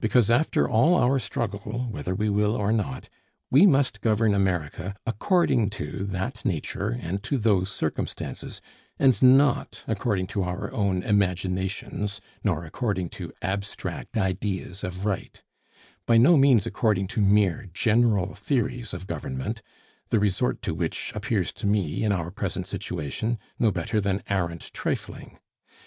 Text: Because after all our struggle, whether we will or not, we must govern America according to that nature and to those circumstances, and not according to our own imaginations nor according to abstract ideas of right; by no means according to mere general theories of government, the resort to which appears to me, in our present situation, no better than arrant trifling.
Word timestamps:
Because 0.00 0.30
after 0.30 0.66
all 0.66 0.94
our 0.94 1.18
struggle, 1.18 1.88
whether 1.90 2.14
we 2.14 2.30
will 2.30 2.56
or 2.56 2.72
not, 2.72 3.10
we 3.50 3.66
must 3.66 4.00
govern 4.00 4.32
America 4.32 4.96
according 5.04 5.68
to 5.68 6.06
that 6.06 6.42
nature 6.46 6.96
and 6.98 7.22
to 7.24 7.36
those 7.36 7.70
circumstances, 7.70 8.62
and 8.98 9.22
not 9.22 9.84
according 9.86 10.28
to 10.28 10.42
our 10.44 10.72
own 10.72 11.02
imaginations 11.02 12.22
nor 12.42 12.64
according 12.64 13.10
to 13.10 13.34
abstract 13.42 14.16
ideas 14.16 14.82
of 14.82 15.04
right; 15.04 15.42
by 16.06 16.16
no 16.16 16.38
means 16.38 16.64
according 16.66 17.06
to 17.08 17.20
mere 17.20 17.68
general 17.74 18.32
theories 18.34 18.94
of 18.94 19.06
government, 19.06 19.60
the 20.08 20.18
resort 20.18 20.62
to 20.62 20.72
which 20.72 21.12
appears 21.14 21.52
to 21.52 21.66
me, 21.66 22.02
in 22.02 22.12
our 22.12 22.30
present 22.30 22.66
situation, 22.66 23.38
no 23.58 23.70
better 23.70 24.00
than 24.00 24.22
arrant 24.30 24.72
trifling. 24.72 25.38